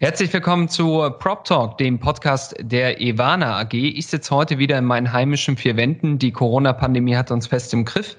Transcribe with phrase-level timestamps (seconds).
[0.00, 3.74] Herzlich willkommen zu Prop Talk, dem Podcast der Evana AG.
[3.74, 6.20] Ich sitze heute wieder in meinen heimischen vier Wänden.
[6.20, 8.16] Die Corona-Pandemie hat uns fest im Griff.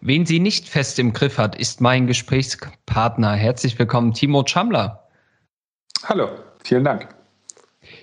[0.00, 3.32] Wen sie nicht fest im Griff hat, ist mein Gesprächspartner.
[3.32, 5.08] Herzlich willkommen, Timo Chamler.
[6.04, 6.28] Hallo,
[6.62, 7.08] vielen Dank.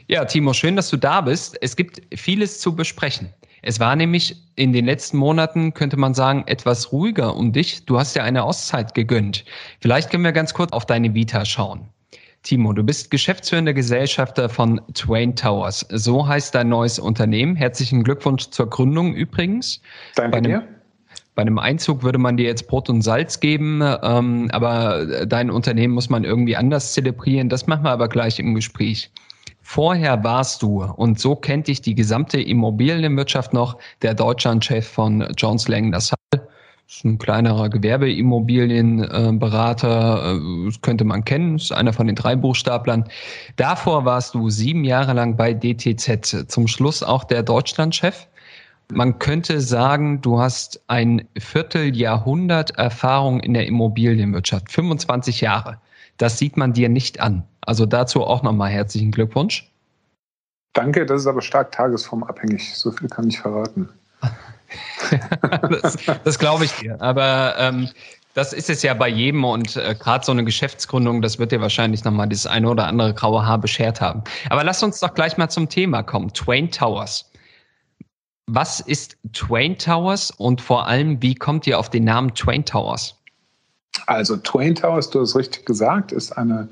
[0.07, 1.57] Ja, Timo, schön, dass du da bist.
[1.61, 3.33] Es gibt vieles zu besprechen.
[3.61, 7.85] Es war nämlich in den letzten Monaten, könnte man sagen, etwas ruhiger um dich.
[7.85, 9.45] Du hast ja eine Auszeit gegönnt.
[9.79, 11.87] Vielleicht können wir ganz kurz auf deine Vita schauen.
[12.43, 15.85] Timo, du bist geschäftsführender Gesellschafter von Twain Towers.
[15.89, 17.55] So heißt dein neues Unternehmen.
[17.55, 19.81] Herzlichen Glückwunsch zur Gründung übrigens.
[20.15, 20.67] Danke bei einem, dir.
[21.35, 25.93] Bei einem Einzug würde man dir jetzt Brot und Salz geben, ähm, aber dein Unternehmen
[25.93, 27.47] muss man irgendwie anders zelebrieren.
[27.47, 29.09] Das machen wir aber gleich im Gespräch.
[29.61, 35.69] Vorher warst du, und so kennt dich die gesamte Immobilienwirtschaft noch, der Deutschlandchef von Jones
[35.69, 36.42] Lang LaSalle.
[36.93, 43.05] Ist ein kleinerer Gewerbeimmobilienberater, äh, das könnte man kennen, ist einer von den drei Buchstablern.
[43.55, 48.27] Davor warst du sieben Jahre lang bei DTZ, zum Schluss auch der Deutschlandchef.
[48.91, 55.79] Man könnte sagen, du hast ein Vierteljahrhundert Erfahrung in der Immobilienwirtschaft, 25 Jahre.
[56.17, 57.43] Das sieht man dir nicht an.
[57.61, 59.67] Also dazu auch nochmal herzlichen Glückwunsch.
[60.73, 62.77] Danke, das ist aber stark tagesformabhängig.
[62.77, 63.89] So viel kann ich verraten.
[65.81, 67.01] Das, das glaube ich dir.
[67.01, 67.89] Aber ähm,
[68.33, 71.61] das ist es ja bei jedem und äh, gerade so eine Geschäftsgründung, das wird dir
[71.61, 74.23] wahrscheinlich nochmal das eine oder andere graue Haar beschert haben.
[74.49, 76.33] Aber lass uns doch gleich mal zum Thema kommen.
[76.33, 77.29] Twain Towers.
[78.47, 83.15] Was ist Twain Towers und vor allem, wie kommt ihr auf den Namen Twain Towers?
[84.07, 86.67] Also Twain Towers, du hast richtig gesagt, ist eine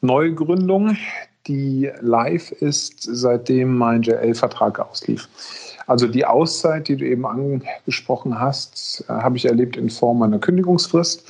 [0.00, 0.96] Neugründung,
[1.46, 5.28] die live ist, seitdem mein JL-Vertrag auslief.
[5.86, 10.38] Also die Auszeit, die du eben angesprochen hast, äh, habe ich erlebt in Form einer
[10.38, 11.24] Kündigungsfrist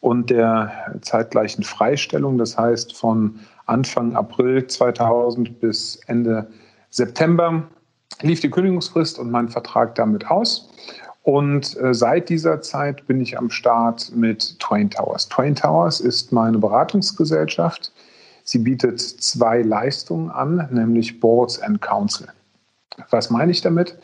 [0.00, 2.38] und der zeitgleichen Freistellung.
[2.38, 6.48] Das heißt, von Anfang April 2000 bis Ende
[6.90, 7.62] September
[8.22, 10.70] lief die Kündigungsfrist und mein Vertrag damit aus.
[11.22, 15.28] Und äh, seit dieser Zeit bin ich am Start mit Twain Towers.
[15.28, 17.92] Twain Towers ist meine Beratungsgesellschaft.
[18.42, 22.26] Sie bietet zwei Leistungen an, nämlich Boards and Council.
[23.10, 23.98] Was meine ich damit?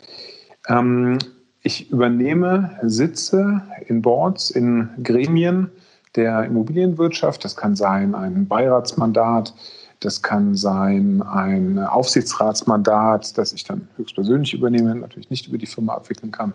[0.68, 1.18] Ähm,
[1.62, 5.70] ich übernehme Sitze in Boards, in Gremien
[6.14, 7.44] der Immobilienwirtschaft.
[7.44, 9.54] Das kann sein ein Beiratsmandat,
[10.00, 15.94] das kann sein ein Aufsichtsratsmandat, das ich dann höchstpersönlich übernehme, natürlich nicht über die Firma
[15.94, 16.52] abwickeln kann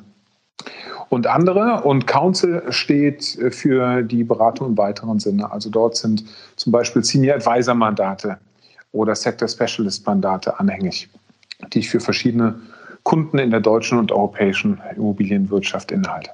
[1.11, 1.81] und andere.
[1.83, 5.51] Und Council steht für die Beratung im weiteren Sinne.
[5.51, 6.23] Also dort sind
[6.55, 8.37] zum Beispiel Senior Advisor Mandate
[8.93, 11.09] oder Sector Specialist Mandate anhängig,
[11.73, 12.59] die ich für verschiedene
[13.03, 16.31] Kunden in der deutschen und europäischen Immobilienwirtschaft innehalte.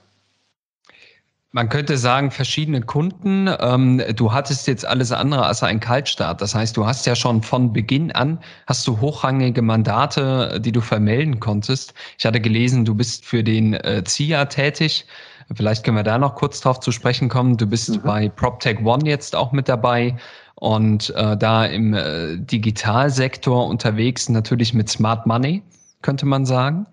[1.53, 3.49] Man könnte sagen, verschiedene Kunden.
[3.59, 6.41] Ähm, du hattest jetzt alles andere als ein Kaltstart.
[6.41, 10.81] Das heißt, du hast ja schon von Beginn an, hast du hochrangige Mandate, die du
[10.81, 11.93] vermelden konntest.
[12.19, 15.07] Ich hatte gelesen, du bist für den äh, ZIA tätig.
[15.53, 17.57] Vielleicht können wir da noch kurz drauf zu sprechen kommen.
[17.57, 18.01] Du bist mhm.
[18.01, 20.17] bei PropTech One jetzt auch mit dabei
[20.55, 25.61] und äh, da im äh, Digitalsektor unterwegs, natürlich mit Smart Money,
[26.01, 26.87] könnte man sagen.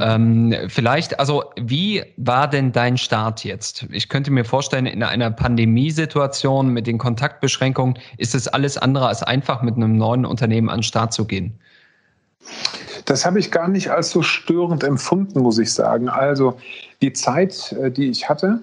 [0.00, 3.86] Ähm, vielleicht, also wie war denn dein Start jetzt?
[3.90, 9.22] Ich könnte mir vorstellen, in einer Pandemiesituation mit den Kontaktbeschränkungen ist es alles andere als
[9.22, 11.58] einfach, mit einem neuen Unternehmen an den Start zu gehen.
[13.04, 16.08] Das habe ich gar nicht als so störend empfunden, muss ich sagen.
[16.08, 16.54] Also
[17.00, 18.60] die Zeit, äh, die ich hatte,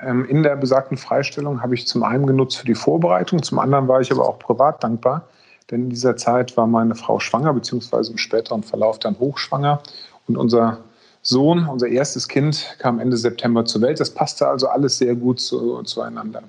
[0.00, 3.88] ähm, in der besagten Freistellung habe ich zum einen genutzt für die Vorbereitung, zum anderen
[3.88, 5.28] war ich aber auch privat dankbar,
[5.70, 9.82] denn in dieser Zeit war meine Frau schwanger, beziehungsweise im späteren Verlauf dann hochschwanger
[10.26, 10.78] und unser
[11.22, 14.00] Sohn, unser erstes Kind, kam Ende September zur Welt.
[14.00, 16.42] Das passte also alles sehr gut zu, zueinander.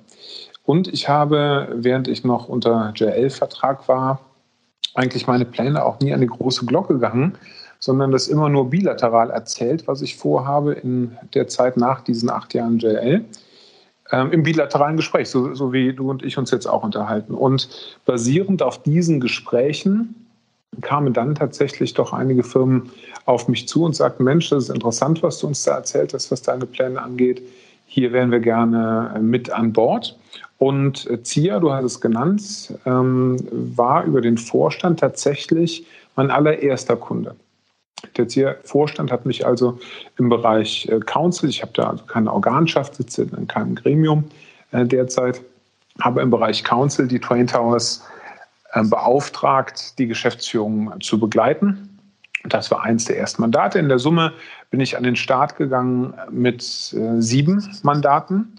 [0.64, 4.20] Und ich habe, während ich noch unter JL-Vertrag war,
[4.94, 7.38] eigentlich meine Pläne auch nie an die große Glocke gehangen,
[7.78, 12.52] sondern das immer nur bilateral erzählt, was ich vorhabe in der Zeit nach diesen acht
[12.54, 13.24] Jahren JL.
[14.12, 17.34] Ähm, Im bilateralen Gespräch, so, so wie du und ich uns jetzt auch unterhalten.
[17.34, 17.68] Und
[18.04, 20.26] basierend auf diesen Gesprächen
[20.82, 22.90] kamen dann tatsächlich doch einige Firmen
[23.24, 26.30] auf mich zu und sagten, Mensch, das ist interessant, was du uns da erzählt hast,
[26.30, 27.42] was deine Pläne angeht.
[27.92, 30.16] Hier wären wir gerne mit an Bord.
[30.58, 35.84] Und ZIA, du hast es genannt, ähm, war über den Vorstand tatsächlich
[36.14, 37.34] mein allererster Kunde.
[38.16, 39.80] Der ZIA-Vorstand hat mich also
[40.18, 44.22] im Bereich äh, Council, ich habe da also keine Organschaft, sitze in keinem Gremium
[44.70, 45.42] äh, derzeit,
[46.00, 48.04] habe im Bereich Council die Twain Towers
[48.72, 51.98] äh, beauftragt, die Geschäftsführung zu begleiten.
[52.44, 53.80] Das war eins der ersten Mandate.
[53.80, 54.32] In der Summe
[54.70, 58.56] bin ich an den Start gegangen mit sieben Mandaten,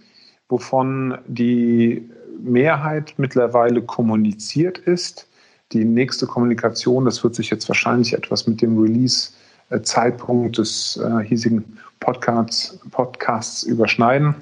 [0.49, 2.09] wovon die
[2.39, 5.27] Mehrheit mittlerweile kommuniziert ist.
[5.71, 11.77] Die nächste Kommunikation, das wird sich jetzt wahrscheinlich etwas mit dem Release-Zeitpunkt des äh, hiesigen
[12.01, 14.35] Podcasts, Podcasts überschneiden.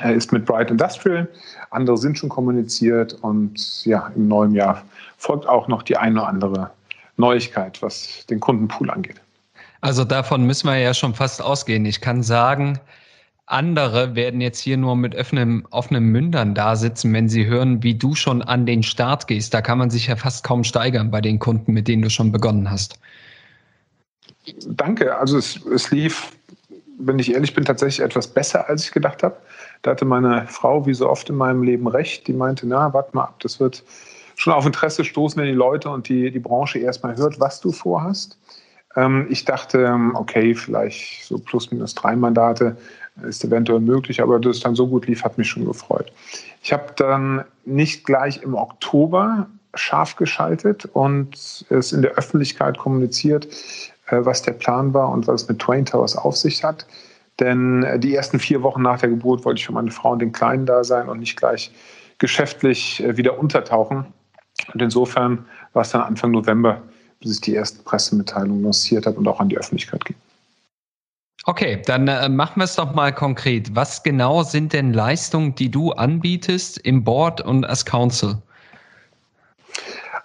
[0.00, 1.26] Er ist mit Bright Industrial.
[1.70, 4.84] Andere sind schon kommuniziert und ja, im neuen Jahr
[5.16, 6.70] folgt auch noch die eine oder andere
[7.16, 9.20] Neuigkeit, was den Kundenpool angeht.
[9.80, 11.84] Also davon müssen wir ja schon fast ausgehen.
[11.84, 12.80] Ich kann sagen,
[13.46, 17.94] andere werden jetzt hier nur mit offenem, offenen Mündern da sitzen, wenn sie hören, wie
[17.94, 19.54] du schon an den Start gehst.
[19.54, 22.32] Da kann man sich ja fast kaum steigern bei den Kunden, mit denen du schon
[22.32, 22.98] begonnen hast.
[24.66, 25.16] Danke.
[25.16, 26.32] Also es, es lief,
[26.98, 29.36] wenn ich ehrlich bin, tatsächlich etwas besser, als ich gedacht habe.
[29.82, 32.26] Da hatte meine Frau, wie so oft in meinem Leben, recht.
[32.26, 33.84] Die meinte, na, warte mal ab, das wird
[34.34, 37.70] schon auf Interesse stoßen, wenn die Leute und die, die Branche erstmal hört, was du
[37.70, 38.38] vorhast.
[38.96, 42.76] Ähm, ich dachte, ähm, okay, vielleicht so plus minus drei Mandate
[43.22, 46.12] ist eventuell möglich, aber dass es dann so gut lief, hat mich schon gefreut.
[46.62, 53.46] Ich habe dann nicht gleich im Oktober scharf geschaltet und es in der Öffentlichkeit kommuniziert,
[54.06, 56.86] äh, was der Plan war und was es mit Twain Towers auf sich hat.
[57.40, 60.20] Denn äh, die ersten vier Wochen nach der Geburt wollte ich für meine Frau und
[60.20, 61.70] den Kleinen da sein und nicht gleich
[62.18, 64.06] geschäftlich äh, wieder untertauchen.
[64.72, 65.44] Und insofern
[65.74, 66.82] war es dann Anfang November,
[67.26, 70.16] bis ich die ersten Pressemitteilungen lanciert habe und auch an die Öffentlichkeit ging.
[71.44, 73.74] Okay, dann äh, machen wir es doch mal konkret.
[73.74, 78.36] Was genau sind denn Leistungen, die du anbietest im Board und als Council?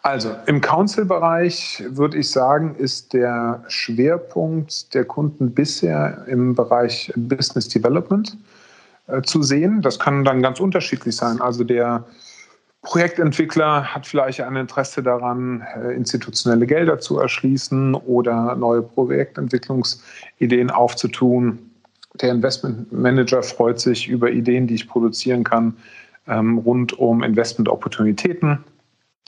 [0.03, 7.67] Also im Council-Bereich würde ich sagen, ist der Schwerpunkt der Kunden bisher im Bereich Business
[7.67, 8.35] Development
[9.07, 9.83] äh, zu sehen.
[9.83, 11.39] Das kann dann ganz unterschiedlich sein.
[11.39, 12.03] Also der
[12.83, 21.59] Projektentwickler hat vielleicht ein Interesse daran, äh, institutionelle Gelder zu erschließen oder neue Projektentwicklungsideen aufzutun.
[22.15, 25.77] Der Investmentmanager freut sich über Ideen, die ich produzieren kann,
[26.27, 28.63] ähm, rund um Investmentopportunitäten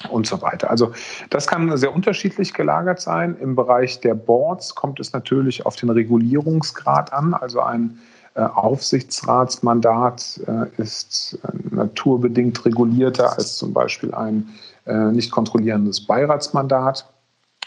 [0.09, 0.69] und so weiter.
[0.71, 0.91] Also
[1.29, 3.37] das kann sehr unterschiedlich gelagert sein.
[3.39, 7.33] Im Bereich der Boards kommt es natürlich auf den Regulierungsgrad an.
[7.35, 7.99] Also ein
[8.39, 14.49] Aufsichtsratsmandat äh, ist äh, naturbedingt regulierter als zum Beispiel ein
[14.85, 17.09] nicht kontrollierendes Beiratsmandat.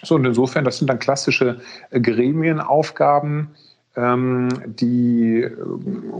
[0.02, 3.54] So, und insofern, das sind dann klassische Gremienaufgaben,
[3.96, 5.48] ähm, die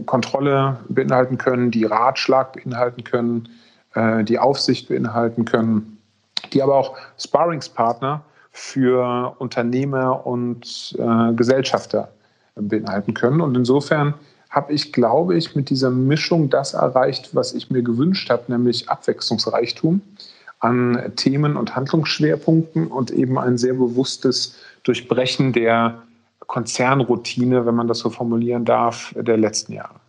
[0.07, 3.47] Kontrolle beinhalten können, die Ratschlag beinhalten können,
[4.23, 5.99] die Aufsicht beinhalten können,
[6.51, 10.97] die aber auch Sparringspartner für Unternehmer und
[11.35, 12.09] Gesellschafter
[12.55, 13.41] beinhalten können.
[13.41, 14.15] Und insofern
[14.57, 18.89] habe ich, glaube ich, mit dieser Mischung das erreicht, was ich mir gewünscht habe, nämlich
[18.89, 20.01] Abwechslungsreichtum
[20.59, 26.01] an Themen und Handlungsschwerpunkten und eben ein sehr bewusstes Durchbrechen der
[26.39, 29.99] Konzernroutine, wenn man das so formulieren darf, der letzten Jahre.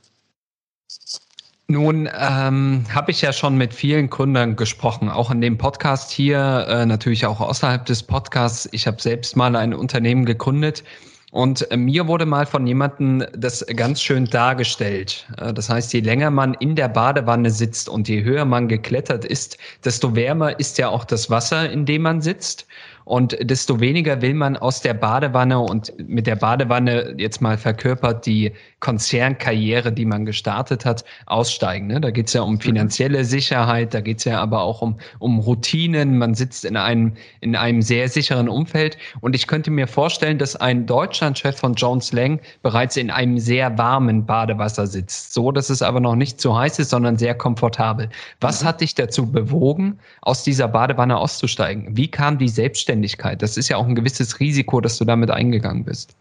[1.66, 6.64] Nun ähm, habe ich ja schon mit vielen Kunden gesprochen, auch in dem Podcast hier,
[6.66, 8.66] äh, natürlich auch außerhalb des Podcasts.
[8.72, 10.84] Ich habe selbst mal ein Unternehmen gegründet,
[11.30, 15.26] und äh, mir wurde mal von jemandem das ganz schön dargestellt.
[15.36, 19.24] Äh, das heißt, je länger man in der Badewanne sitzt und je höher man geklettert
[19.24, 22.66] ist, desto wärmer ist ja auch das Wasser, in dem man sitzt.
[23.08, 28.26] Und desto weniger will man aus der Badewanne und mit der Badewanne jetzt mal verkörpert
[28.26, 31.86] die Konzernkarriere, die man gestartet hat, aussteigen.
[31.86, 32.02] Ne?
[32.02, 36.18] Da geht's ja um finanzielle Sicherheit, da geht's ja aber auch um, um Routinen.
[36.18, 38.98] Man sitzt in einem, in einem sehr sicheren Umfeld.
[39.22, 43.78] Und ich könnte mir vorstellen, dass ein Deutschlandchef von Jones Lang bereits in einem sehr
[43.78, 45.32] warmen Badewasser sitzt.
[45.32, 48.10] So, dass es aber noch nicht zu heiß ist, sondern sehr komfortabel.
[48.42, 48.66] Was mhm.
[48.66, 51.96] hat dich dazu bewogen, aus dieser Badewanne auszusteigen?
[51.96, 53.42] Wie kam die Selbstständigkeit Selbstständigkeit.
[53.42, 56.14] Das ist ja auch ein gewisses Risiko, dass du damit eingegangen bist.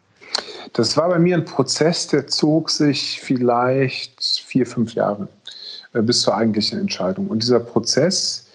[0.73, 5.27] Das war bei mir ein Prozess, der zog sich vielleicht vier, fünf Jahre
[5.93, 7.27] äh, bis zur eigentlichen Entscheidung.
[7.27, 8.47] Und dieser Prozess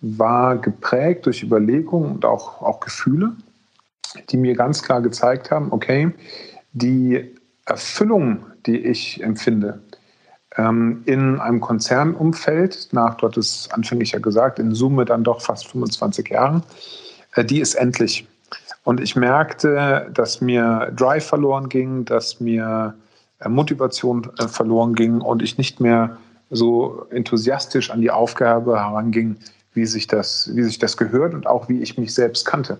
[0.00, 3.32] war geprägt durch Überlegungen und auch, auch Gefühle,
[4.30, 6.12] die mir ganz klar gezeigt haben, okay,
[6.72, 9.80] die Erfüllung, die ich empfinde,
[10.56, 15.68] ähm, in einem Konzernumfeld, nach, dort ist anfänglich ja gesagt, in Summe dann doch fast
[15.68, 16.62] 25 Jahren,
[17.42, 18.26] die ist endlich.
[18.84, 22.94] Und ich merkte, dass mir Drive verloren ging, dass mir
[23.40, 26.16] äh, Motivation äh, verloren ging und ich nicht mehr
[26.50, 29.36] so enthusiastisch an die Aufgabe heranging,
[29.72, 32.78] wie sich das, wie sich das gehört und auch wie ich mich selbst kannte.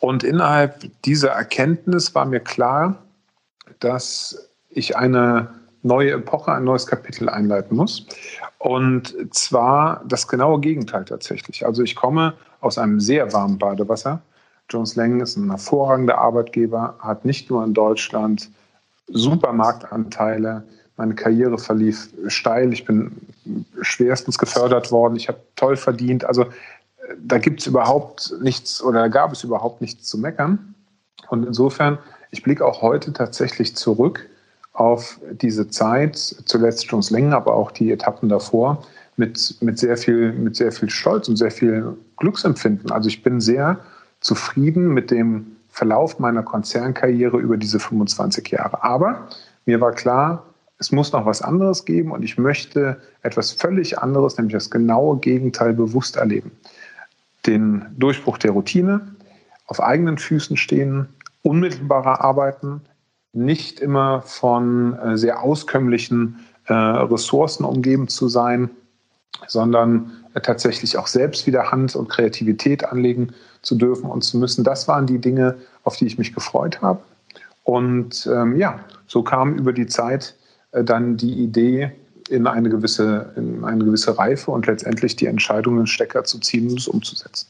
[0.00, 2.98] Und innerhalb dieser Erkenntnis war mir klar,
[3.78, 5.48] dass ich eine
[5.82, 8.06] neue Epoche, ein neues Kapitel einleiten muss.
[8.58, 11.64] Und zwar das genaue Gegenteil tatsächlich.
[11.64, 12.34] Also ich komme
[12.64, 14.20] aus einem sehr warmen Badewasser.
[14.70, 18.50] Jones Lang ist ein hervorragender Arbeitgeber, hat nicht nur in Deutschland
[19.08, 20.64] super Marktanteile.
[20.96, 22.72] Meine Karriere verlief steil.
[22.72, 23.12] Ich bin
[23.82, 25.16] schwerstens gefördert worden.
[25.16, 26.24] Ich habe toll verdient.
[26.24, 26.46] Also
[27.18, 30.74] da gibt es überhaupt nichts oder da gab es überhaupt nichts zu meckern.
[31.28, 31.98] Und insofern,
[32.30, 34.28] ich blicke auch heute tatsächlich zurück
[34.72, 38.84] auf diese Zeit, zuletzt Jones Längen, aber auch die Etappen davor,
[39.16, 42.90] mit, mit, sehr viel, mit sehr viel Stolz und sehr viel Glücksempfinden.
[42.90, 43.78] Also ich bin sehr
[44.20, 48.82] zufrieden mit dem Verlauf meiner Konzernkarriere über diese 25 Jahre.
[48.82, 49.28] Aber
[49.66, 50.44] mir war klar,
[50.78, 55.18] es muss noch was anderes geben und ich möchte etwas völlig anderes, nämlich das genaue
[55.18, 56.50] Gegenteil bewusst erleben.
[57.46, 59.00] Den Durchbruch der Routine,
[59.66, 61.08] auf eigenen Füßen stehen,
[61.42, 62.80] unmittelbarer arbeiten,
[63.32, 68.70] nicht immer von äh, sehr auskömmlichen äh, Ressourcen umgeben zu sein,
[69.46, 74.64] sondern äh, tatsächlich auch selbst wieder Hand und Kreativität anlegen zu dürfen und zu müssen.
[74.64, 77.00] Das waren die Dinge, auf die ich mich gefreut habe.
[77.64, 80.34] Und ähm, ja, so kam über die Zeit
[80.72, 81.92] äh, dann die Idee
[82.28, 86.70] in eine, gewisse, in eine gewisse Reife und letztendlich die Entscheidung, den Stecker zu ziehen
[86.70, 87.46] und es umzusetzen.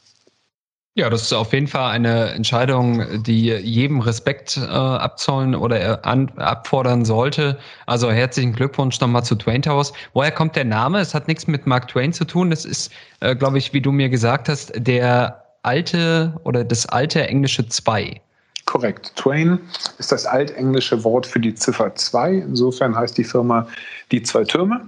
[0.97, 5.97] Ja, das ist auf jeden Fall eine Entscheidung, die jedem Respekt äh, abzollen oder äh,
[6.03, 7.59] an, abfordern sollte.
[7.85, 9.91] Also herzlichen Glückwunsch nochmal zu Twain Towers.
[10.13, 10.99] Woher kommt der Name?
[10.99, 12.49] Es hat nichts mit Mark Twain zu tun.
[12.49, 17.27] Das ist, äh, glaube ich, wie du mir gesagt hast, der alte oder das alte
[17.27, 18.21] englische 2.
[18.63, 19.11] Korrekt.
[19.17, 19.59] Twain
[19.97, 22.35] ist das altenglische Wort für die Ziffer 2.
[22.35, 23.67] Insofern heißt die Firma
[24.13, 24.87] die zwei Türme.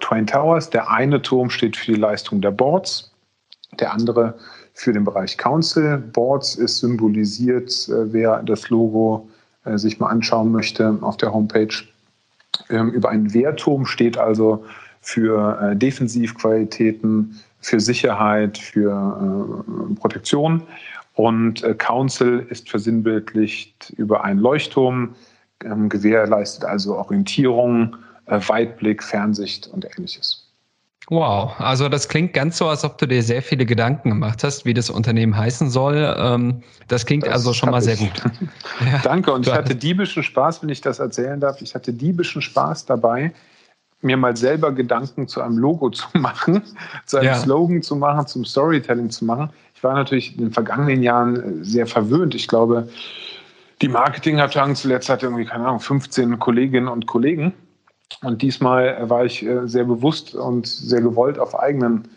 [0.00, 0.70] Twain Towers.
[0.70, 3.12] Der eine Turm steht für die Leistung der Boards,
[3.78, 4.38] der andere
[4.86, 5.98] den Bereich Council.
[5.98, 9.28] Boards ist symbolisiert, äh, wer das Logo
[9.64, 11.74] äh, sich mal anschauen möchte auf der Homepage.
[12.70, 14.64] Ähm, über einen Wehrturm steht also
[15.00, 19.64] für äh, Defensivqualitäten, für Sicherheit, für
[19.98, 20.62] Protektion.
[21.14, 25.16] Und Council ist versinnbildlicht über einen Leuchtturm,
[25.64, 30.47] ähm, gewährleistet also Orientierung, Weitblick, Fernsicht und ähnliches.
[31.10, 34.66] Wow, also das klingt ganz so, als ob du dir sehr viele Gedanken gemacht hast,
[34.66, 36.14] wie das Unternehmen heißen soll.
[36.18, 38.10] Ähm, das klingt das also schon mal sehr gut.
[38.80, 41.62] Ja, Danke und ich hatte diebischen Spaß, wenn ich das erzählen darf.
[41.62, 43.32] Ich hatte diebischen Spaß dabei,
[44.02, 46.62] mir mal selber Gedanken zu einem Logo zu machen,
[47.06, 47.34] zu einem ja.
[47.36, 49.50] Slogan zu machen, zum Storytelling zu machen.
[49.74, 52.34] Ich war natürlich in den vergangenen Jahren sehr verwöhnt.
[52.34, 52.88] Ich glaube,
[53.80, 57.54] die Marketingabteilung zuletzt hatte irgendwie, keine Ahnung, 15 Kolleginnen und Kollegen.
[58.22, 62.08] Und diesmal war ich äh, sehr bewusst und sehr gewollt auf eigenen,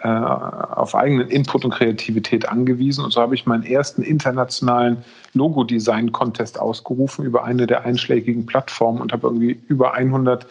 [0.00, 3.04] äh, auf eigenen Input und Kreativität angewiesen.
[3.04, 9.12] Und so habe ich meinen ersten internationalen Logo-Design-Contest ausgerufen über eine der einschlägigen Plattformen und
[9.12, 10.46] habe irgendwie über 100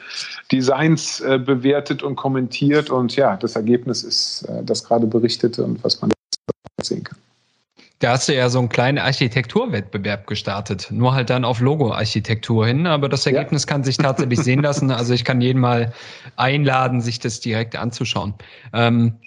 [0.52, 2.90] Designs äh, bewertet und kommentiert.
[2.90, 6.12] Und ja, das Ergebnis ist das gerade berichtete und was man
[6.82, 7.18] sehen kann.
[8.00, 12.86] Da hast du ja so einen kleinen Architekturwettbewerb gestartet, nur halt dann auf Logo-Architektur hin,
[12.86, 13.70] aber das Ergebnis ja.
[13.70, 14.92] kann sich tatsächlich sehen lassen.
[14.92, 15.94] Also ich kann jeden mal
[16.36, 18.36] einladen, sich das direkt anzuschauen.
[18.72, 19.18] Ähm,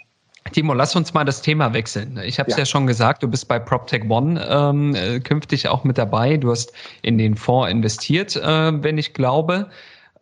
[0.53, 2.19] Timo, lass uns mal das Thema wechseln.
[2.25, 2.63] Ich habe es ja.
[2.63, 2.67] ja.
[2.67, 6.37] schon gesagt, du bist bei PropTech One ähm, äh, künftig auch mit dabei.
[6.37, 6.73] Du hast
[7.03, 9.69] in den Fonds investiert, äh, wenn ich glaube.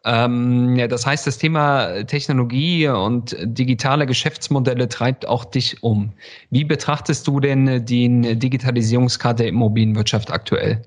[0.04, 6.12] Ähm, ja, das heißt, das Thema Technologie und digitale Geschäftsmodelle treibt auch dich um.
[6.50, 10.82] Wie betrachtest du denn den Digitalisierungsgrad der Immobilienwirtschaft aktuell?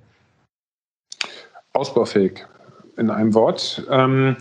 [1.73, 2.45] Ausbaufähig
[2.97, 3.85] in einem Wort.
[3.89, 4.37] Ähm,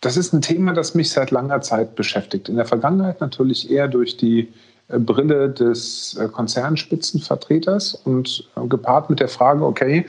[0.00, 2.48] das ist ein Thema, das mich seit langer Zeit beschäftigt.
[2.48, 4.48] In der Vergangenheit natürlich eher durch die
[4.88, 10.06] äh, Brille des äh, Konzernspitzenvertreters und äh, gepaart mit der Frage, okay,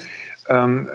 [0.48, 0.90] ähm,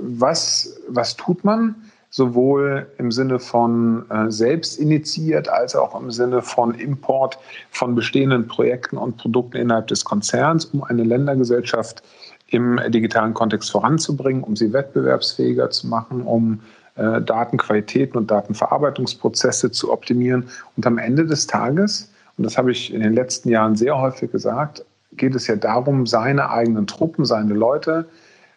[0.00, 1.74] was, was tut man?
[2.10, 7.38] Sowohl im Sinne von äh, selbst initiiert als auch im Sinne von Import
[7.70, 12.02] von bestehenden Projekten und Produkten innerhalb des Konzerns, um eine Ländergesellschaft
[12.48, 16.60] im digitalen Kontext voranzubringen, um sie wettbewerbsfähiger zu machen, um
[16.96, 20.48] äh, Datenqualitäten und Datenverarbeitungsprozesse zu optimieren.
[20.76, 24.32] Und am Ende des Tages, und das habe ich in den letzten Jahren sehr häufig
[24.32, 28.06] gesagt, geht es ja darum, seine eigenen Truppen, seine Leute,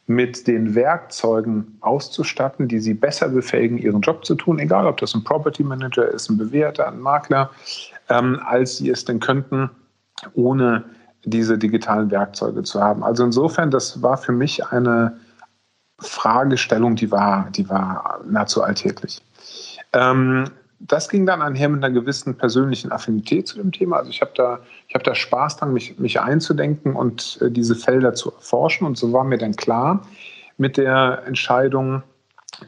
[0.08, 5.14] mit den Werkzeugen auszustatten, die sie besser befähigen, ihren Job zu tun, egal ob das
[5.14, 7.52] ein Property Manager ist, ein Bewerter, ein Makler,
[8.10, 9.70] ähm, als sie es denn könnten,
[10.34, 10.84] ohne
[11.24, 13.04] diese digitalen Werkzeuge zu haben.
[13.04, 15.18] Also insofern, das war für mich eine,
[16.02, 19.22] Fragestellung, die war, die war nahezu alltäglich.
[19.94, 20.46] Ähm,
[20.88, 23.98] das ging dann einher mit einer gewissen persönlichen Affinität zu dem Thema.
[23.98, 24.60] Also ich habe da,
[24.94, 28.88] habe da Spaß dran, mich, mich einzudenken und äh, diese Felder zu erforschen.
[28.88, 30.06] Und so war mir dann klar
[30.58, 32.04] mit der Entscheidung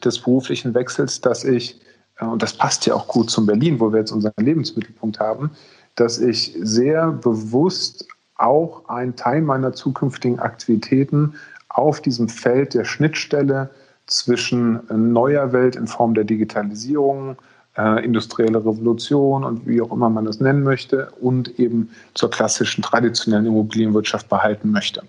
[0.04, 1.80] des beruflichen Wechsels, dass ich,
[2.20, 5.52] äh, und das passt ja auch gut zum Berlin, wo wir jetzt unseren Lebensmittelpunkt haben,
[5.96, 11.36] dass ich sehr bewusst auch einen Teil meiner zukünftigen Aktivitäten
[11.70, 13.70] auf diesem Feld der Schnittstelle
[14.06, 17.38] zwischen neuer Welt in Form der Digitalisierung,
[17.78, 22.84] äh, industrielle Revolution und wie auch immer man das nennen möchte und eben zur klassischen
[22.84, 25.02] traditionellen Immobilienwirtschaft behalten möchte.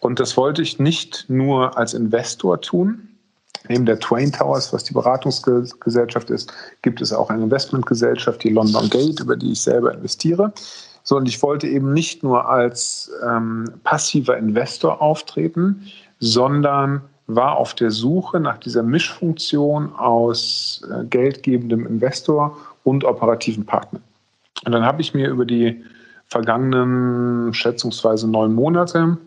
[0.00, 3.08] Und das wollte ich nicht nur als Investor tun.
[3.68, 8.90] Neben der Twain Towers, was die Beratungsgesellschaft ist, gibt es auch eine Investmentgesellschaft, die London
[8.90, 10.52] Gate, über die ich selber investiere.
[11.04, 15.86] So, und ich wollte eben nicht nur als ähm, passiver Investor auftreten,
[16.18, 17.02] sondern
[17.34, 24.00] war auf der Suche nach dieser Mischfunktion aus äh, geldgebendem Investor und operativen Partner.
[24.64, 25.84] Und dann habe ich mir über die
[26.26, 29.18] vergangenen schätzungsweise neun Monate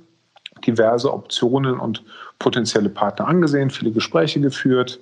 [0.66, 2.04] diverse Optionen und
[2.40, 5.00] potenzielle Partner angesehen, viele Gespräche geführt,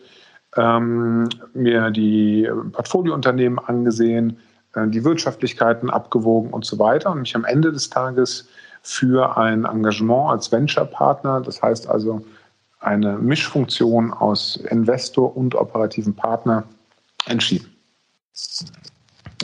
[0.56, 4.38] ähm, mir die Portfoliounternehmen angesehen,
[4.76, 8.48] äh, die Wirtschaftlichkeiten abgewogen und so weiter und mich am Ende des Tages
[8.82, 12.26] für ein Engagement als Venture-Partner, das heißt also
[12.84, 16.64] eine Mischfunktion aus Investor und operativen Partner
[17.26, 17.68] entschieden.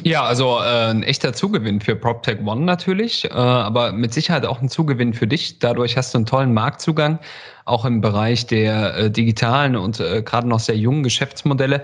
[0.03, 4.62] Ja, also äh, ein echter Zugewinn für PropTech One natürlich, äh, aber mit Sicherheit auch
[4.62, 5.60] ein Zugewinn für dich.
[5.60, 7.19] Dadurch hast du einen tollen Marktzugang,
[7.65, 11.84] auch im Bereich der äh, digitalen und äh, gerade noch sehr jungen Geschäftsmodelle.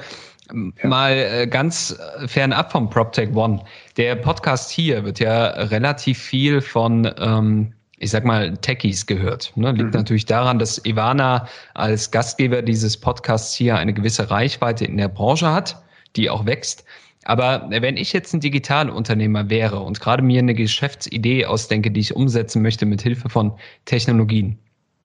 [0.54, 0.88] Ja.
[0.88, 1.98] Mal äh, ganz
[2.28, 3.62] fernab vom PropTech One.
[3.98, 9.54] Der Podcast hier wird ja relativ viel von ähm, ich sag mal, Techies gehört.
[9.56, 9.72] Ne?
[9.72, 10.00] Liegt mhm.
[10.00, 15.52] natürlich daran, dass Ivana als Gastgeber dieses Podcasts hier eine gewisse Reichweite in der Branche
[15.52, 15.82] hat,
[16.16, 16.84] die auch wächst.
[17.26, 22.16] Aber wenn ich jetzt ein Digitalunternehmer wäre und gerade mir eine Geschäftsidee ausdenke, die ich
[22.16, 23.54] umsetzen möchte mit Hilfe von
[23.86, 24.60] Technologien,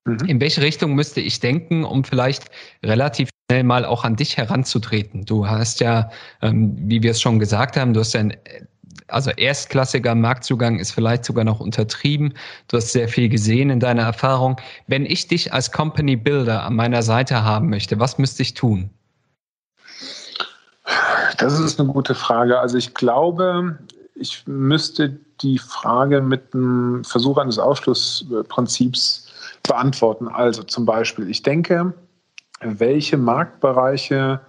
[0.04, 0.18] mhm.
[0.26, 2.50] in welche Richtung müsste ich denken, um vielleicht
[2.82, 5.24] relativ schnell mal auch an dich heranzutreten?
[5.24, 6.10] Du hast ja,
[6.42, 8.36] ähm, wie wir es schon gesagt haben, du hast ja ein
[9.10, 12.34] also erstklassiger Marktzugang ist vielleicht sogar noch untertrieben.
[12.68, 14.56] Du hast sehr viel gesehen in deiner Erfahrung.
[14.86, 18.90] Wenn ich dich als Company Builder an meiner Seite haben möchte, was müsste ich tun?
[21.38, 22.58] Das ist eine gute Frage.
[22.58, 23.78] Also ich glaube,
[24.14, 29.28] ich müsste die Frage mit einem Versuch eines Ausschlussprinzips
[29.62, 30.28] beantworten.
[30.28, 31.94] Also zum Beispiel, ich denke,
[32.60, 34.40] welche Marktbereiche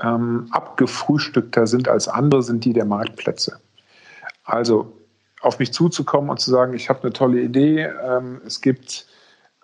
[0.00, 3.58] ähm, abgefrühstückter sind als andere, sind die der Marktplätze.
[4.50, 4.92] Also
[5.42, 9.06] auf mich zuzukommen und zu sagen, ich habe eine tolle Idee, ähm, es gibt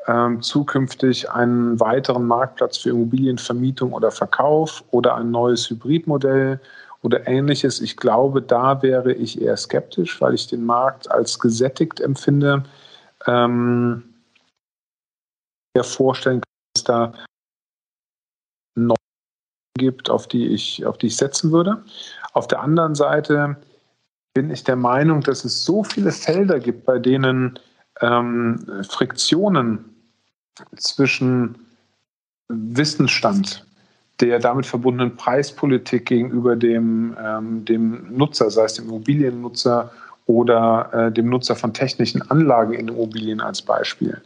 [0.07, 6.61] ähm, zukünftig einen weiteren Marktplatz für Immobilienvermietung oder Verkauf oder ein neues Hybridmodell
[7.03, 7.81] oder ähnliches.
[7.81, 12.63] Ich glaube, da wäre ich eher skeptisch, weil ich den Markt als gesättigt empfinde.
[13.27, 14.15] Ähm,
[15.77, 17.13] mir vorstellen kann, dass da
[18.77, 18.97] neue
[19.77, 21.85] gibt, auf die ich, auf die ich setzen würde.
[22.33, 23.57] Auf der anderen Seite
[24.37, 27.59] bin ich der Meinung, dass es so viele Felder gibt, bei denen
[28.03, 29.83] ähm, Friktionen
[30.77, 31.57] zwischen
[32.49, 33.65] Wissensstand,
[34.21, 39.91] der damit verbundenen Preispolitik gegenüber dem, ähm, dem Nutzer, sei es dem Immobiliennutzer
[40.27, 44.21] oder äh, dem Nutzer von technischen Anlagen in Immobilien als Beispiel,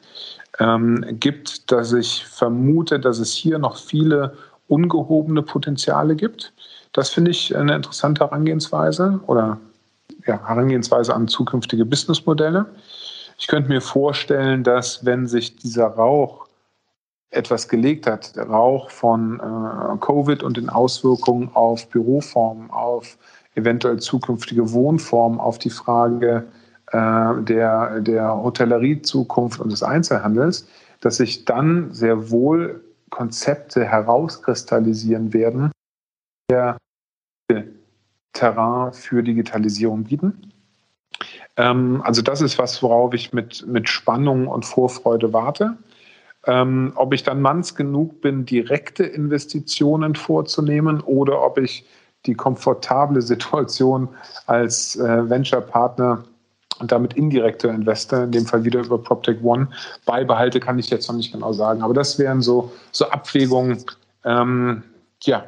[0.58, 6.52] ähm, gibt, dass ich vermute, dass es hier noch viele ungehobene Potenziale gibt.
[6.92, 9.60] Das finde ich eine interessante Herangehensweise oder
[10.26, 12.66] ja, Herangehensweise an zukünftige Businessmodelle.
[13.38, 16.46] Ich könnte mir vorstellen, dass wenn sich dieser Rauch
[17.30, 23.16] etwas gelegt hat, der Rauch von äh, Covid und den Auswirkungen auf Büroformen, auf
[23.54, 26.48] eventuell zukünftige Wohnformen, auf die Frage
[26.88, 30.66] äh, der, der Hotellerie-Zukunft und des Einzelhandels,
[31.00, 35.72] dass sich dann sehr wohl Konzepte herauskristallisieren werden,
[36.50, 36.76] der
[38.32, 40.52] Terrain für Digitalisierung bieten.
[41.56, 45.76] Ähm, also das ist was, worauf ich mit, mit Spannung und Vorfreude warte.
[46.46, 51.84] Ähm, ob ich dann manns genug bin, direkte Investitionen vorzunehmen oder ob ich
[52.26, 54.08] die komfortable Situation
[54.46, 56.24] als äh, Venture-Partner
[56.78, 59.68] und damit indirekter Investor, in dem Fall wieder über PropTech One,
[60.06, 61.82] beibehalte, kann ich jetzt noch nicht genau sagen.
[61.82, 63.84] Aber das wären so, so Abwägungen,
[64.24, 64.82] ähm,
[65.22, 65.44] ja,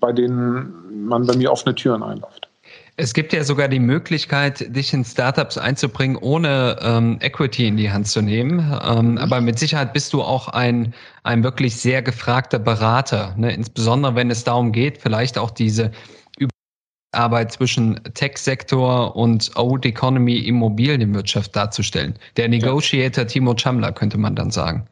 [0.00, 2.48] bei denen man bei mir offene Türen einläuft.
[2.96, 7.90] Es gibt ja sogar die Möglichkeit, dich in Startups einzubringen, ohne ähm, Equity in die
[7.90, 8.60] Hand zu nehmen.
[8.84, 9.18] Ähm, mhm.
[9.18, 13.52] Aber mit Sicherheit bist du auch ein, ein wirklich sehr gefragter Berater, ne?
[13.52, 15.90] insbesondere wenn es darum geht, vielleicht auch diese
[17.14, 22.14] Arbeit zwischen Tech-Sektor und Old Economy Immobilienwirtschaft darzustellen.
[22.36, 24.86] Der Negotiator Timo Chamler könnte man dann sagen.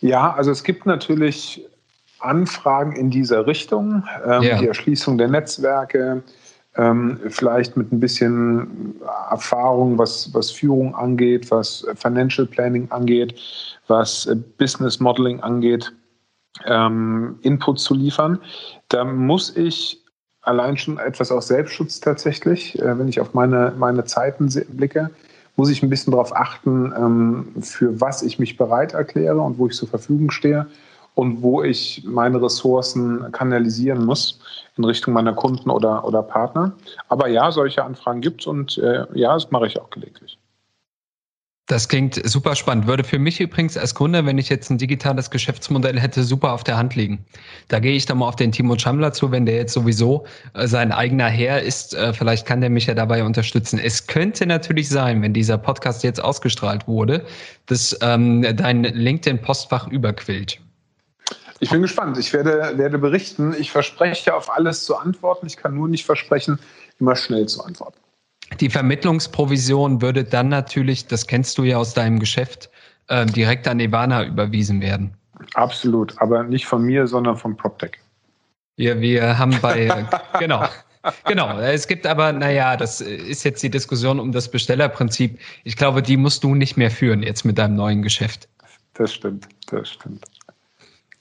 [0.00, 1.62] Ja, also es gibt natürlich
[2.20, 4.58] Anfragen in dieser Richtung, ähm, ja.
[4.58, 6.22] die Erschließung der Netzwerke,
[6.76, 8.94] ähm, vielleicht mit ein bisschen
[9.30, 13.40] Erfahrung, was, was Führung angeht, was Financial Planning angeht,
[13.88, 15.92] was Business Modeling angeht,
[16.66, 18.38] ähm, Input zu liefern.
[18.88, 20.00] Da muss ich
[20.42, 25.10] allein schon etwas aus Selbstschutz tatsächlich, äh, wenn ich auf meine, meine Zeiten blicke,
[25.56, 29.66] muss ich ein bisschen darauf achten, ähm, für was ich mich bereit erkläre und wo
[29.66, 30.66] ich zur Verfügung stehe
[31.14, 34.38] und wo ich meine Ressourcen kanalisieren muss
[34.76, 36.72] in Richtung meiner Kunden oder, oder Partner.
[37.08, 40.38] Aber ja, solche Anfragen gibt es und äh, ja, das mache ich auch gelegentlich.
[41.70, 42.88] Das klingt super spannend.
[42.88, 46.64] Würde für mich übrigens als Gründer, wenn ich jetzt ein digitales Geschäftsmodell hätte, super auf
[46.64, 47.24] der Hand liegen.
[47.68, 50.66] Da gehe ich dann mal auf den Timo Schamler zu, wenn der jetzt sowieso äh,
[50.66, 51.94] sein eigener Herr ist.
[51.94, 53.78] Äh, vielleicht kann der mich ja dabei unterstützen.
[53.78, 57.24] Es könnte natürlich sein, wenn dieser Podcast jetzt ausgestrahlt wurde,
[57.66, 60.58] dass ähm, dein LinkedIn-Postfach überquillt.
[61.60, 62.18] Ich bin gespannt.
[62.18, 63.54] Ich werde, werde berichten.
[63.58, 65.46] Ich verspreche auf alles zu antworten.
[65.46, 66.58] Ich kann nur nicht versprechen,
[66.98, 67.98] immer schnell zu antworten.
[68.58, 72.70] Die Vermittlungsprovision würde dann natürlich, das kennst du ja aus deinem Geschäft,
[73.08, 75.14] äh, direkt an Ivana überwiesen werden.
[75.54, 77.92] Absolut, aber nicht von mir, sondern von PropTech.
[78.76, 80.06] Ja, wir haben bei,
[80.38, 80.66] genau.
[81.24, 85.38] Genau, es gibt aber, naja, das ist jetzt die Diskussion um das Bestellerprinzip.
[85.64, 88.48] Ich glaube, die musst du nicht mehr führen jetzt mit deinem neuen Geschäft.
[88.94, 90.26] Das stimmt, das stimmt.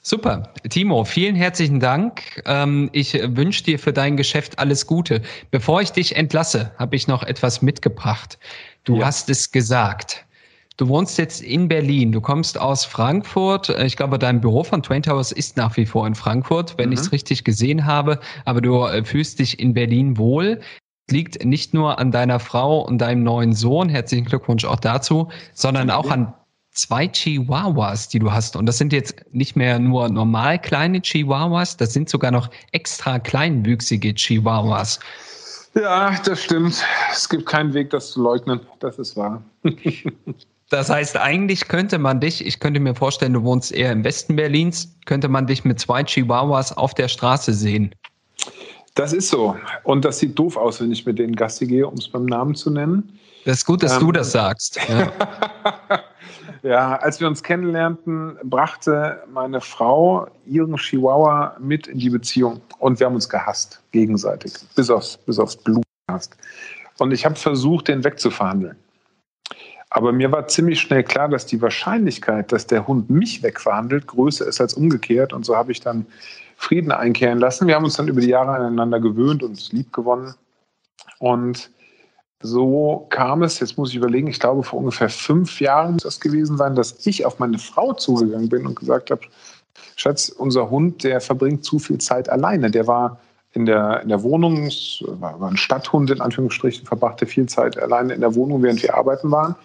[0.01, 0.53] Super.
[0.69, 2.41] Timo, vielen herzlichen Dank.
[2.45, 5.21] Ähm, ich wünsche dir für dein Geschäft alles Gute.
[5.51, 8.39] Bevor ich dich entlasse, habe ich noch etwas mitgebracht.
[8.85, 9.05] Du ja.
[9.05, 10.25] hast es gesagt.
[10.77, 13.67] Du wohnst jetzt in Berlin, du kommst aus Frankfurt.
[13.67, 16.93] Ich glaube, dein Büro von Twain Towers ist nach wie vor in Frankfurt, wenn mhm.
[16.93, 18.21] ich es richtig gesehen habe.
[18.45, 20.61] Aber du äh, fühlst dich in Berlin wohl.
[21.11, 25.89] Liegt nicht nur an deiner Frau und deinem neuen Sohn, herzlichen Glückwunsch auch dazu, sondern
[25.89, 26.33] auch an
[26.79, 28.55] zwei Chihuahuas, die du hast.
[28.55, 33.19] Und das sind jetzt nicht mehr nur normal kleine Chihuahuas, das sind sogar noch extra
[33.19, 34.99] kleinwüchsige Chihuahuas.
[35.75, 36.83] Ja, das stimmt.
[37.11, 38.59] Es gibt keinen Weg, das zu leugnen.
[38.79, 39.43] Das ist wahr.
[40.69, 44.35] das heißt, eigentlich könnte man dich, ich könnte mir vorstellen, du wohnst eher im Westen
[44.35, 47.93] Berlins, könnte man dich mit zwei Chihuahuas auf der Straße sehen.
[48.95, 49.55] Das ist so.
[49.83, 52.55] Und das sieht doof aus, wenn ich mit denen Gassi gehe, um es beim Namen
[52.55, 53.19] zu nennen.
[53.45, 54.79] Das ist gut, dass ähm, du das sagst.
[54.89, 55.11] Ja.
[56.63, 62.99] Ja, als wir uns kennenlernten, brachte meine Frau ihren Chihuahua mit in die Beziehung und
[62.99, 66.37] wir haben uns gehasst, gegenseitig, bis aufs, bis aufs Blut gehasst.
[66.97, 68.75] Und ich habe versucht, den wegzuverhandeln.
[69.89, 74.45] Aber mir war ziemlich schnell klar, dass die Wahrscheinlichkeit, dass der Hund mich wegverhandelt, größer
[74.45, 75.33] ist als umgekehrt.
[75.33, 76.05] Und so habe ich dann
[76.57, 77.67] Frieden einkehren lassen.
[77.67, 80.35] Wir haben uns dann über die Jahre aneinander gewöhnt und lieb gewonnen.
[81.17, 81.71] Und
[82.41, 86.19] so kam es, jetzt muss ich überlegen, ich glaube vor ungefähr fünf Jahren muss das
[86.19, 89.21] gewesen sein, dass ich auf meine Frau zugegangen bin und gesagt habe,
[89.95, 92.71] Schatz, unser Hund, der verbringt zu viel Zeit alleine.
[92.71, 93.19] Der war
[93.51, 94.69] in der, in der Wohnung,
[95.19, 99.31] war, ein Stadthund in Anführungsstrichen, verbrachte viel Zeit alleine in der Wohnung, während wir arbeiten
[99.31, 99.55] waren.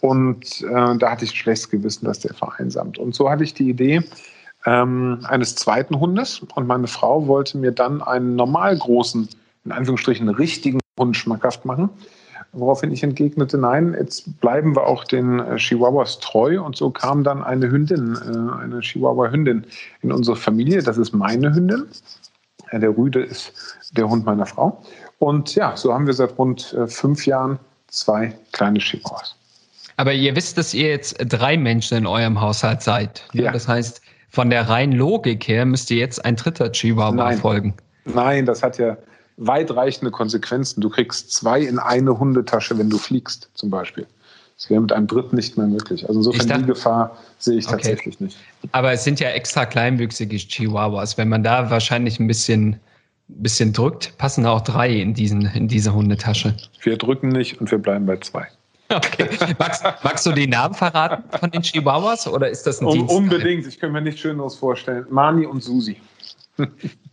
[0.00, 2.98] Und äh, da hatte ich ein schlechtes Gewissen, dass der vereinsamt.
[2.98, 4.02] Und so hatte ich die Idee
[4.66, 6.40] ähm, eines zweiten Hundes.
[6.54, 9.28] Und meine Frau wollte mir dann einen normal großen,
[9.64, 11.90] in Anführungsstrichen richtigen Hund schmackhaft machen.
[12.58, 16.60] Woraufhin ich entgegnete, nein, jetzt bleiben wir auch den äh, Chihuahuas treu.
[16.62, 19.64] Und so kam dann eine Hündin, äh, eine Chihuahua-Hündin
[20.02, 20.82] in unsere Familie.
[20.82, 21.86] Das ist meine Hündin.
[22.72, 23.52] Der Rüde ist
[23.92, 24.82] der Hund meiner Frau.
[25.18, 29.34] Und ja, so haben wir seit rund äh, fünf Jahren zwei kleine Chihuahuas.
[29.96, 33.24] Aber ihr wisst, dass ihr jetzt drei Menschen in eurem Haushalt seid.
[33.32, 33.44] Ne?
[33.44, 33.52] Ja.
[33.52, 37.38] Das heißt, von der reinen Logik her müsst ihr jetzt ein dritter Chihuahua Nein.
[37.38, 37.74] folgen.
[38.04, 38.96] Nein, das hat ja
[39.38, 40.80] weitreichende Konsequenzen.
[40.80, 44.06] Du kriegst zwei in eine Hundetasche, wenn du fliegst, zum Beispiel.
[44.56, 46.08] Das wäre mit einem dritten nicht mehr möglich.
[46.08, 47.76] Also insofern dachte, die Gefahr sehe ich okay.
[47.76, 48.36] tatsächlich nicht.
[48.72, 51.16] Aber es sind ja extra kleinwüchsige Chihuahuas.
[51.16, 52.80] Wenn man da wahrscheinlich ein bisschen,
[53.28, 56.56] bisschen drückt, passen auch drei in, diesen, in diese Hundetasche.
[56.82, 58.48] Wir drücken nicht und wir bleiben bei zwei.
[58.90, 59.28] Okay.
[59.58, 63.66] Magst, magst, du die Namen verraten von den Chihuahuas oder ist das ein um, Unbedingt,
[63.66, 65.06] ich könnte mir nichts Schöneres vorstellen.
[65.10, 65.98] Mani und Susi.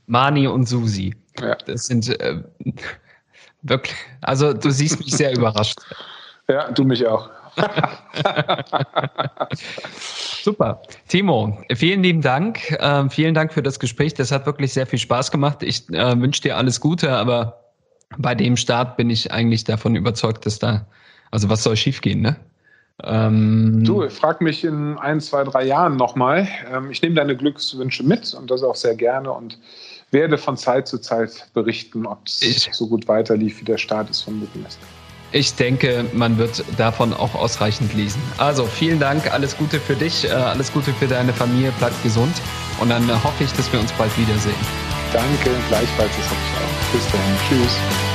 [0.08, 1.16] Mani und Susi.
[1.40, 1.56] Ja.
[1.66, 2.44] Das sind äh,
[3.62, 5.80] wirklich, also du siehst mich sehr überrascht.
[6.48, 7.30] Ja, du mich auch.
[10.44, 10.82] Super.
[11.08, 12.72] Timo, vielen lieben Dank.
[12.72, 14.14] Äh, vielen Dank für das Gespräch.
[14.14, 15.64] Das hat wirklich sehr viel Spaß gemacht.
[15.64, 17.64] Ich äh, wünsche dir alles Gute, aber
[18.18, 20.86] bei dem Start bin ich eigentlich davon überzeugt, dass da,
[21.32, 22.36] also was soll schiefgehen, ne?
[23.04, 26.48] Ähm, du, frag mich in ein, zwei, drei Jahren nochmal.
[26.72, 29.60] Ähm, ich nehme deine Glückswünsche mit und das auch sehr gerne und
[30.16, 34.22] werde von Zeit zu Zeit berichten, ob es so gut weiterlief, wie der Start es
[34.22, 34.80] vermuten lässt.
[35.32, 38.22] Ich denke, man wird davon auch ausreichend lesen.
[38.38, 42.36] Also vielen Dank, alles Gute für dich, äh, alles Gute für deine Familie, bleib gesund
[42.80, 44.56] und dann hoffe ich, dass wir uns bald wiedersehen.
[45.12, 46.94] Danke, gleichfalls, das hoffe ich auch.
[46.94, 48.15] Bis dann, tschüss.